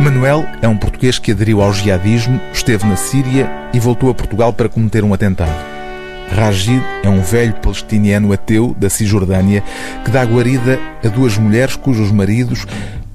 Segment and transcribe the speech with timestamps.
[0.00, 4.52] Manuel é um português que aderiu ao jihadismo, esteve na Síria e voltou a Portugal
[4.52, 5.52] para cometer um atentado.
[6.30, 9.62] Rajid é um velho palestiniano ateu da Cisjordânia
[10.04, 12.64] que dá guarida a duas mulheres cujos maridos,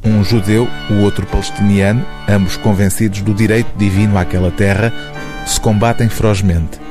[0.04, 4.92] um judeu, o outro palestiniano, ambos convencidos do direito divino àquela terra,
[5.46, 6.82] se combatem ferozmente.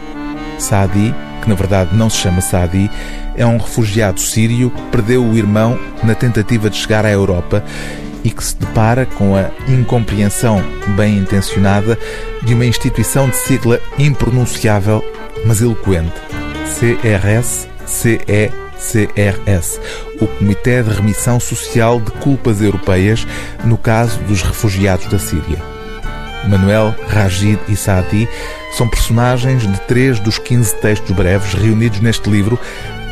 [0.59, 2.91] Saadi, que na verdade não se chama Saadi,
[3.37, 7.63] é um refugiado sírio que perdeu o irmão na tentativa de chegar à Europa
[8.25, 10.63] e que se depara com a incompreensão
[10.97, 11.99] bem intencionada
[12.43, 15.05] de uma instituição de sigla impronunciável,
[15.45, 16.13] mas eloquente.
[16.79, 19.81] CRS, CECRS,
[20.21, 23.27] o Comitê de Remissão Social de Culpas Europeias,
[23.65, 25.59] no caso dos refugiados da Síria.
[26.49, 28.29] Manuel, Rajid e Saadi
[28.77, 32.59] são personagens de três dos 15 textos breves reunidos neste livro,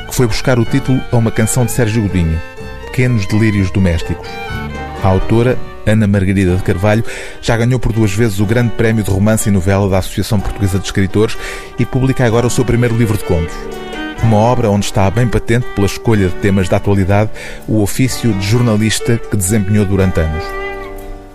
[0.09, 2.41] que foi buscar o título a uma canção de Sérgio Godinho,
[2.87, 4.27] Pequenos Delírios Domésticos.
[5.03, 7.05] A autora, Ana Margarida de Carvalho,
[7.41, 10.79] já ganhou por duas vezes o Grande Prémio de Romance e Novela da Associação Portuguesa
[10.79, 11.39] de Escritores
[11.79, 13.55] e publica agora o seu primeiro livro de contos.
[14.23, 17.31] Uma obra onde está bem patente, pela escolha de temas da atualidade,
[17.67, 20.45] o ofício de jornalista que desempenhou durante anos.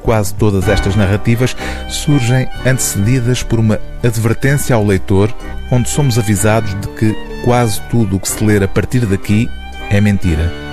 [0.04, 1.58] Quase todas estas narrativas
[1.90, 5.34] surgem antecedidas por uma advertência ao leitor,
[5.72, 9.50] onde somos avisados de que quase tudo o que se ler a partir daqui
[9.90, 10.65] é mentira.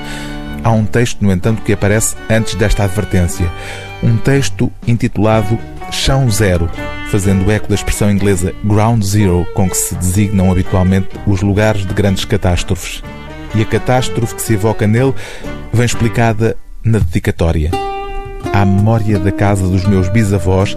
[0.65, 3.51] Há um texto, no entanto, que aparece antes desta advertência.
[4.03, 5.59] Um texto intitulado
[5.91, 6.71] Chão Zero,
[7.11, 11.93] fazendo eco da expressão inglesa Ground Zero, com que se designam habitualmente os lugares de
[11.93, 13.03] grandes catástrofes.
[13.55, 15.15] E a catástrofe que se evoca nele
[15.73, 17.71] vem explicada na dedicatória.
[18.53, 20.77] À memória da casa dos meus bisavós,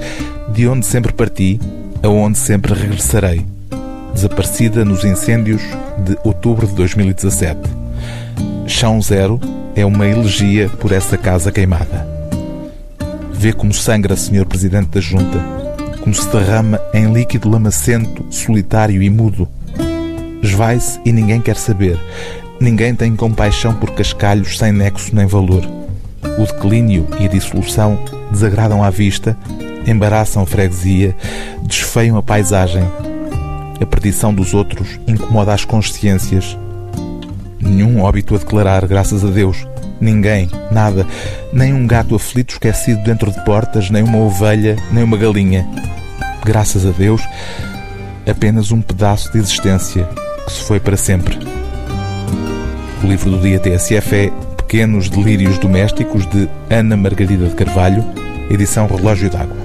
[0.51, 1.59] de onde sempre parti,
[2.03, 3.45] aonde sempre regressarei.
[4.13, 5.61] Desaparecida nos incêndios
[5.99, 7.59] de outubro de 2017.
[8.67, 9.39] Chão Zero
[9.75, 12.07] é uma elegia por essa casa queimada.
[13.33, 15.37] Vê como sangra, Senhor Presidente da Junta,
[16.01, 19.47] como se derrama em líquido lamacento, solitário e mudo.
[20.41, 21.99] Esvai-se e ninguém quer saber.
[22.59, 25.63] Ninguém tem compaixão por cascalhos sem nexo nem valor.
[26.37, 27.99] O declínio e a dissolução
[28.31, 29.37] desagradam à vista,
[29.85, 31.15] embaraçam a freguesia,
[31.63, 32.83] desfeiam a paisagem.
[33.79, 36.57] A perdição dos outros incomoda as consciências
[37.65, 39.67] Nenhum óbito a declarar, graças a Deus.
[39.99, 41.05] Ninguém, nada.
[41.51, 45.67] Nem um gato aflito esquecido dentro de portas, nem uma ovelha, nem uma galinha.
[46.45, 47.21] Graças a Deus,
[48.29, 50.07] apenas um pedaço de existência
[50.45, 51.39] que se foi para sempre.
[53.03, 58.05] O livro do dia TSF é Pequenos Delírios Domésticos, de Ana Margarida de Carvalho,
[58.49, 59.64] edição Relógio d'Água.